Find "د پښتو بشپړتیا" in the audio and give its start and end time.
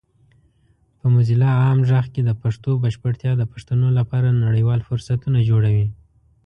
2.25-3.31